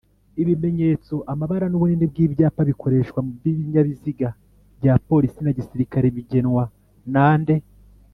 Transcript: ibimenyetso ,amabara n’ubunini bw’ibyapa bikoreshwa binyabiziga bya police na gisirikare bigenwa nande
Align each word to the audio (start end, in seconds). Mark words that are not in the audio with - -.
ibimenyetso 0.41 1.15
,amabara 1.31 1.65
n’ubunini 1.69 2.05
bw’ibyapa 2.11 2.61
bikoreshwa 2.69 3.19
binyabiziga 3.43 4.29
bya 4.79 4.93
police 5.07 5.37
na 5.41 5.51
gisirikare 5.57 6.07
bigenwa 6.15 6.63
nande 7.13 7.55